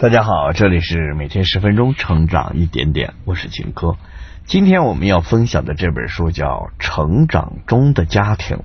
[0.00, 3.96] 大家好，这里是每天十分钟成长一点点，我是秦科。
[4.46, 6.46] 今天我们要分享的这本书叫
[6.78, 8.58] 《成长中的家庭》，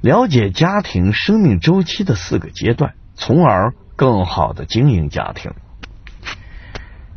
[0.00, 5.50] 了解家庭生命周期的四个阶段，从而更好的经营家庭。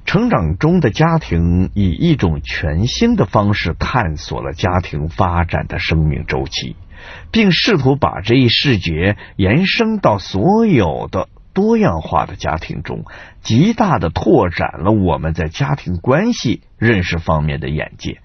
[0.07, 6.75] 成长中的家庭以一种全新的方式探索了家庭发展的生命周期，
[7.31, 11.29] 并试图把这一视觉延伸到所有的。
[11.55, 13.05] 多样化的家庭中，
[13.41, 18.19] 极大的拓展了我们在家庭关系认识方面的眼界。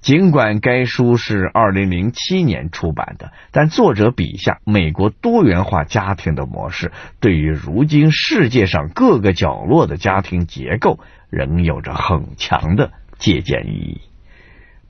[0.00, 14.00] 尽管该书是二零零七年出版的，但作者笔下美国多元化家庭的模式，对于如今世界上各个角落的家庭结构，仍有着很强的借鉴意义。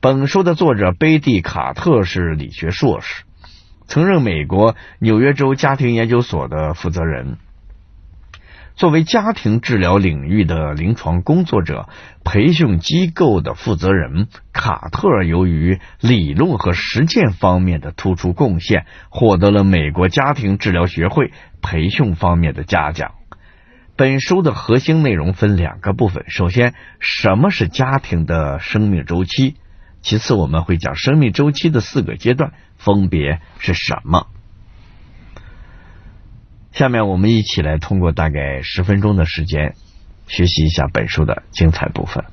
[0.00, 3.24] 本书的作者贝蒂·卡特是理学硕士，
[3.86, 7.38] 曾任美国纽约州家庭研究所的负责人。
[8.76, 11.88] 作为家庭治疗领域的临床工作者、
[12.24, 23.12] 培训机构的负责人，卡特由于理论和实践方面的突出贡献，获得了美国家庭治疗学会培训方面的嘉奖。
[23.96, 29.54] 本书的核心内容分两个部分：首先，什么是家庭的生命周期；
[30.02, 34.26] 其次，我们会讲生命周期的四个阶段分别是什么。
[36.76, 39.74] 下面我们一起来通过大概十分钟的时间，
[40.26, 42.26] 学习一下本书的精彩部分。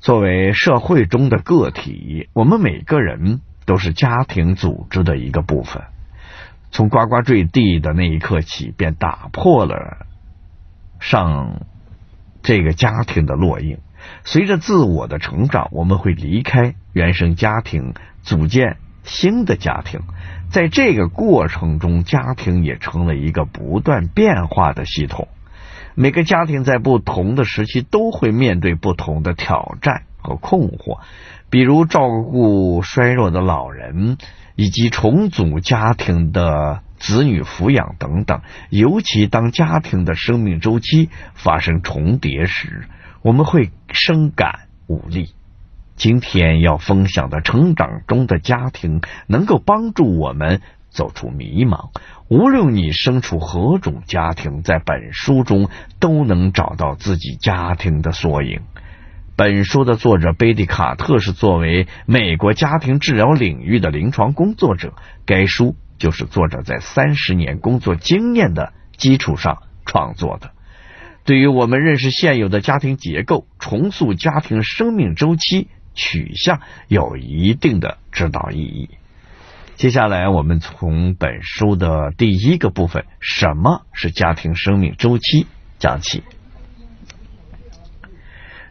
[0.00, 5.82] 作为社会中的个体，我们每个人都是家庭组织的一个部分。
[6.70, 10.06] 从呱呱坠地的那一刻起，便打破了
[11.00, 11.66] 上
[12.42, 13.76] 这个家庭的烙印。
[14.24, 20.00] 随着自我的成长，我们会离开原生家庭，组建新的家庭。
[20.50, 25.28] 在这个过程中，家庭也成了一个不断变化的系统。
[25.94, 31.00] 每个家庭在不同的时期都会面对不同的挑战和困惑，
[31.50, 34.16] 比如照顾衰弱的老人，
[34.56, 38.40] 以及重组家庭的子女抚养等等。
[38.70, 42.88] 尤其当家庭的生命周期发生重叠时，
[43.22, 45.34] 我们会深感无力。
[46.02, 51.90] 今天要分享的成长中的家庭，能够帮助我们走出迷茫。
[52.26, 55.68] 无论你身处何种家庭，在本书中
[56.00, 58.62] 都能找到自己家庭的缩影。
[59.36, 70.50] 本书的作者贝蒂卡特是作为美国家庭治疗领域的临床工作者，该书就是作者在三十年工作经验的基础上创作的。
[71.24, 75.68] 对于我们认识现有的家庭结构，重塑家庭生命周期。
[75.94, 78.90] 取向有一定的指导意义。
[79.74, 85.46] 接下来，我们从本书的第一个部分“什么是家庭生命周期”
[85.80, 86.22] 讲起。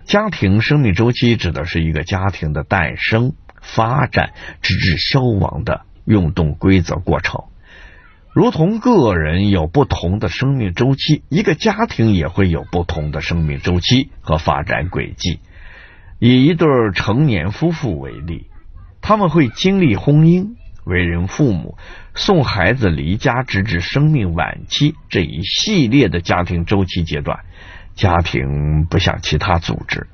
[0.06, 7.46] 家庭生命周期指的是一个家庭的诞生、发展直至消亡的运动规则过程。
[8.34, 15.40] 如同个人有不同的生命周期，一个家庭也会有不同的生命周期和发展轨迹。
[16.24, 18.46] 以一对成年夫妇为例，
[19.02, 20.50] 他们会经历婚姻、
[20.84, 21.80] 为人父母、
[22.14, 27.40] 送孩子离家，直至生命晚期这一系列的家庭周期阶段。
[27.96, 30.06] 家庭不像其他组织，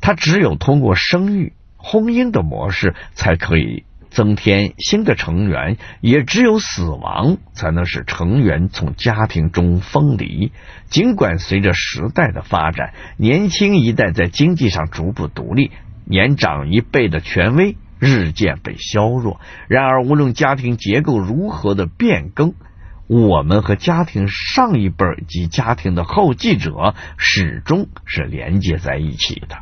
[0.00, 3.84] 它只有通过生育、婚姻的模式才可以。
[4.10, 10.52] 增添新的成员，也只有死亡才能使成员从家庭中分离。
[10.88, 15.70] 尽管随着时代的发展，年轻一代在经济上逐步独立，
[16.04, 19.40] 年长一辈的权威日渐被削弱。
[19.68, 22.54] 然而，无论家庭结构如何的变更，
[23.08, 29.58] 我们和家庭上一辈及家庭的后继者始终是连接在一起的。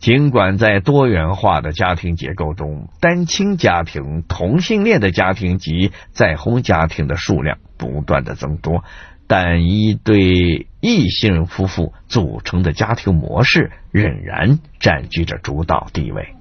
[0.00, 8.82] 尽管在多元化的家庭结构中，单亲家庭、同性恋的家庭及再婚家庭的数量不断的增多，
[9.26, 16.34] 但一对异性夫妇组成的家庭模式仍然占据着主导地位。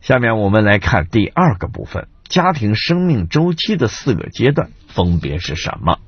[0.00, 5.98] 下面我们来看第二个部分：家庭生命周期的四个阶段分别是什么？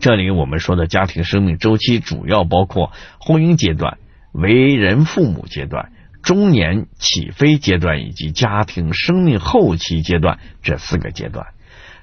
[0.00, 3.98] 这里我们说的家庭生命周期主要包括婚姻阶段。
[4.34, 5.92] 为人父母阶段、
[6.22, 11.46] 中年起飞阶段以及家庭生命后期阶段这四个阶段，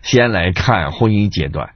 [0.01, 1.73] 先来看婚姻阶段。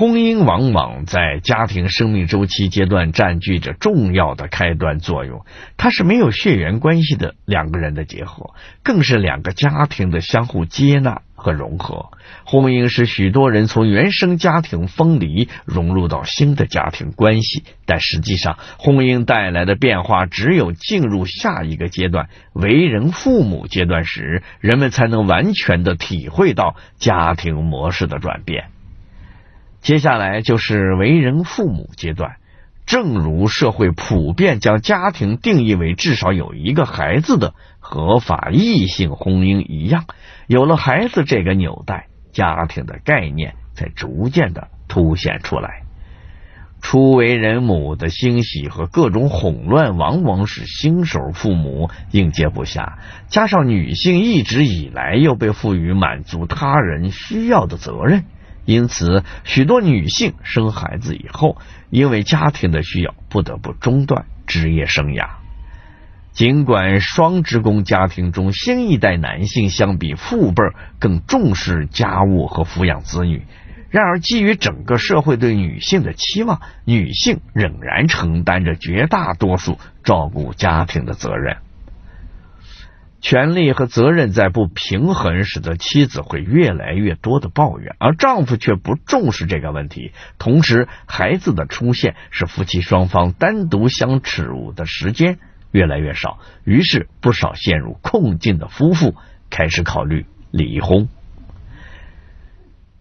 [0.00, 5.44] 婚姻往往在家庭生命周期阶段占据着重要的开端作用，
[5.76, 12.12] 它是没有血缘关系的两个人的结合，更是两个家庭的相互接纳和融合。
[12.46, 28.70] 婚姻使许多人从原生家庭分离，融入到新的家庭关系，但实际上，婚姻带来的变化，只有进入下一个阶段——为人父母阶段时，人们才能完全的体会到家庭模式的转变。
[29.80, 32.36] 接下来就是为人父母阶段，
[32.86, 40.04] 正如社会普遍将家庭定义为至少有一个孩子的合法异性婚姻一样，
[40.46, 45.82] 有了孩子这个纽带，家庭的概念才逐渐的凸显出来。
[46.82, 52.94] 初为人母的欣喜和各种混乱，往往使新手父母应接不暇。
[53.28, 58.24] 加上女性一直以来又被赋予满足他人需要的责任。
[58.64, 61.56] 因此，许多女性生孩子以后，
[61.90, 65.30] 因为家庭的需要，不得不中断职业生涯。
[66.32, 70.62] 尽管双职工家庭中新一代男性相比父辈
[71.00, 73.42] 更重视家务和抚养子女，
[73.90, 81.56] 然而基于整个社会对女性的期望，女性仍然承担着绝大多数照顾家庭的责任。
[83.20, 90.12] 权利和责任在不平衡，使得妻子会越来越多的抱怨，而丈夫却不重视这个问题。
[90.38, 95.38] 同时，孩子的出现使夫妻双方单独相处的时间
[95.70, 99.14] 越来越少，于是不少陷入困境的夫妇
[99.50, 101.08] 开始考虑离婚。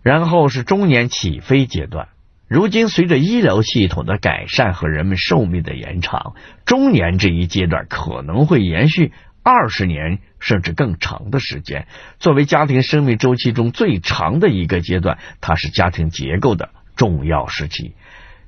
[0.03, 2.09] 然后是中年起飞阶段。
[2.47, 6.33] 如今，随着医疗系统的改善和人们寿命的延长，
[6.65, 9.13] 中年这一阶段可能会延续。
[9.43, 11.87] 二十年甚至更长的时间，
[12.19, 17.93] 作为家庭生命周期中最长的一个阶段，它是家庭结构的重要时期。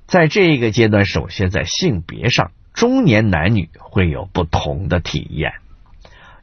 [0.06, 5.54] 在这一个阶段，首先在性别上，中年男女会有不同的体验。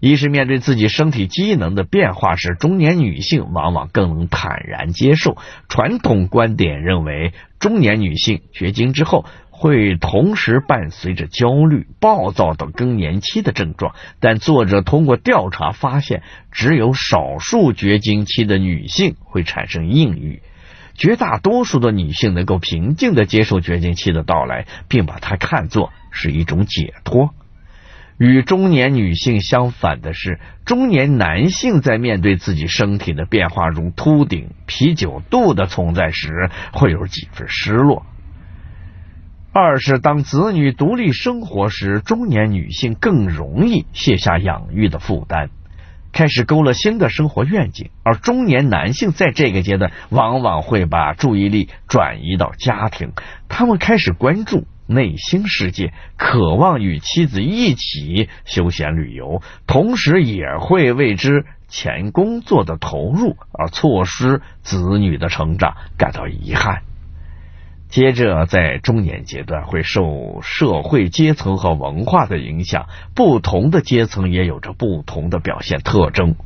[0.00, 5.37] 一是面对自己身体机能的变化时，中年女性往往更能坦然接受。
[5.69, 9.25] 传统观点认为，中年女性绝经之后。
[9.61, 16.23] 会同时伴随着焦虑、暴躁等更年期的症状，但作者通过调查发现，
[16.53, 20.43] 只有少数绝经期的女性会产生抑郁，
[20.95, 27.31] 绝大多数的女性能够平静的接受绝经期的到来，并把它看作是一种解脱。
[28.17, 38.07] 与中年女性相反的是，中年男性在面对自己身体的变化如秃顶、啤酒肚的存在时，会有几分失落。
[39.50, 45.49] 二是当子女独立生活时，中年女性更容易卸下养育的负担，
[46.12, 53.12] 开始勾勒新的生活愿景；而中年男性在这个阶段，往往会把注意力转移到家庭，
[53.49, 66.83] 他们开始关注内心世界，渴望与妻子一起休闲旅游，同时也会为之前工作的投入而错失子女的成长感到遗憾。
[67.88, 76.37] 接着，在中年阶段会受社会阶层和文化的影响，不同的阶层也有着不同的表现特征。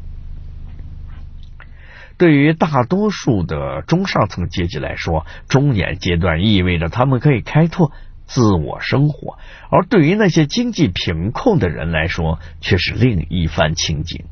[2.16, 7.90] 对于大多数的中上层阶级来说，中年阶段意味着他们可以开拓
[8.24, 9.36] 自我生活；
[9.68, 14.26] 而对于那些经济贫困的人来说，却是另一番情景。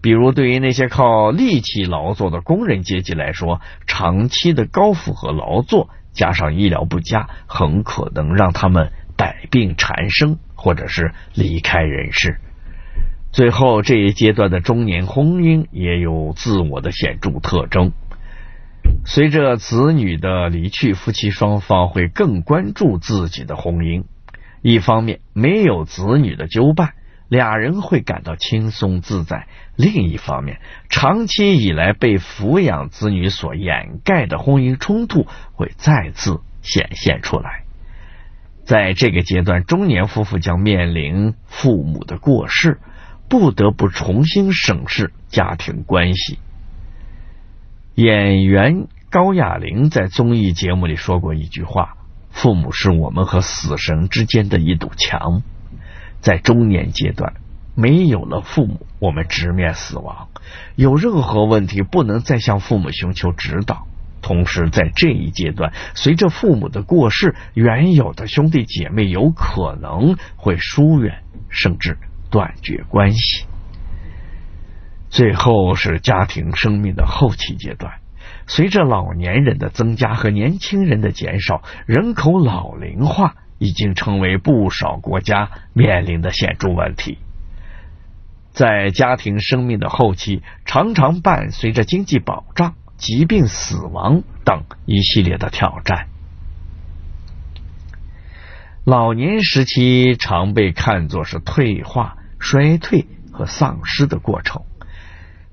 [0.00, 5.90] 比如，对于那些靠力气劳作的工人阶级来说，长期的高负荷劳作。
[6.12, 12.38] 加上医疗不佳，很可能让他们百病缠身，或者是离开人世。
[13.32, 17.92] 最后这一阶段的中年婚姻也有自我的显著特征。
[19.06, 24.04] 随着子女的离去，夫妻双方会更关注自己的婚姻。
[24.60, 26.94] 一方面，没有子女的纠伴。
[27.32, 29.46] 俩人会感到轻松自在。
[29.74, 30.60] 另一方面，
[30.90, 37.64] 长期以来被抚养子女所掩盖的婚姻冲突会再次显现出来。
[38.64, 42.80] 在这个阶段，中年夫妇将面临父母的过世，
[43.30, 46.38] 不得不重新审视家庭关系。
[47.94, 51.96] 演员高亚麟在综艺节目里说过一句话
[52.28, 55.42] ：“父母是我们和死神之间的一堵墙。”
[56.22, 57.34] 在中年阶段，
[57.74, 60.28] 没有了父母，我们直面死亡，
[60.76, 63.86] 有任何问题不能再向父母寻求指导。
[64.22, 71.98] 同时，在这一阶段，随着父母的过世，原有的兄弟姐妹有可能会疏远，甚至
[72.30, 73.44] 断绝关系。
[75.10, 77.94] 最后是家庭生命的后期阶段，
[78.46, 87.18] 随着老年人的增加和年轻人的减少，人口老龄化已经成为不少国家面临的显著问题。
[88.50, 96.08] 在家庭生命的后期，常常伴随着经济保障、疾病、死亡等一系列的挑战。
[98.84, 104.62] 老年时期常被看作是退化、衰退和丧失的过程，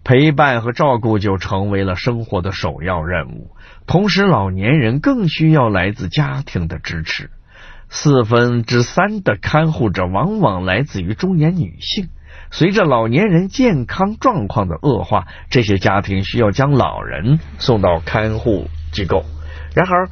[0.04, 3.52] 陪伴和照顾就成为了生活的首要任务。
[3.86, 7.30] 同时，老年人更需要来自家庭的支持。
[7.90, 12.10] 四分之三的看护者往往来自于中年女性。
[12.52, 19.24] 随着老年人健康状况的恶化，这些家庭需要将老人送到看护机构。
[19.76, 20.10] 然而，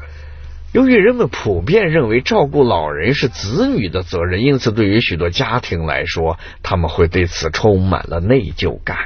[0.71, 8.97] 由于人们普遍认为照顾老人是子女的责任，因此对于许多家庭来说，他们会对此充满了内疚感。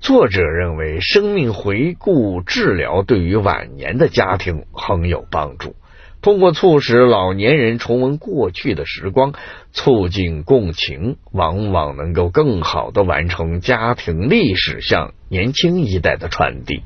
[0.00, 5.74] 作者认为，生命回顾治疗对于晚年的家庭很有帮助。
[6.22, 9.34] 通过促使老年人重温过去的时光，
[9.72, 16.82] 促进共情，往往能够更好的完成家庭历史向年轻一代的传递。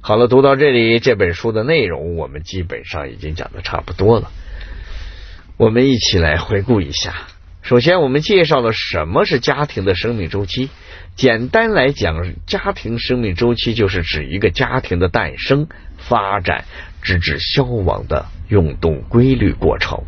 [0.00, 4.30] 好了，读到这里，这本书的内容我们基本上已经讲的差不多了。
[5.58, 7.12] 我们一起来回顾一下。
[7.60, 10.70] 首先，我们介绍了什么是家庭的生命周期。
[11.16, 15.66] 简单来讲，家庭生命周期就是指一个家庭的诞生、
[15.98, 16.64] 发展，
[17.02, 20.04] 直至消亡的运动规律过程。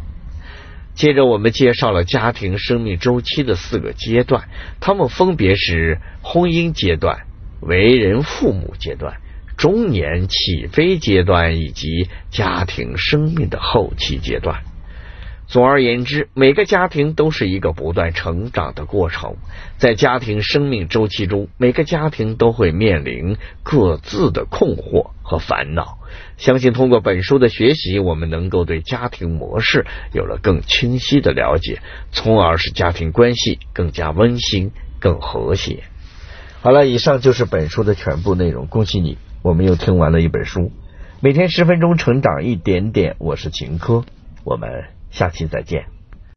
[0.95, 4.49] 接着，我们介绍了家庭生命周期的四个阶段，
[4.81, 7.21] 他们分别是婚姻阶段、
[7.61, 9.17] 为人父母阶段、
[9.57, 14.63] 中年起飞阶段以及家庭生命的后期阶段。
[15.51, 19.35] 总而言之，每个家庭都是一个不断成长的过程。
[19.79, 25.99] 在家庭生命周期中，每个家庭都会面临各自的困惑和烦恼。
[26.37, 31.81] 相信通过本书的学习，我们能够对家庭模式有了更清晰的了解，
[32.13, 35.83] 从而使家庭关系更加温馨、更和谐。
[36.61, 38.69] 好了，以上就是本书的全部内容。
[38.69, 40.71] 恭喜你，我们又听完了一本书。
[41.21, 43.17] 每天十分钟，成长一点点。
[43.19, 44.05] 我是秦科，
[44.45, 45.00] 我们。
[45.11, 46.00] 下期再见。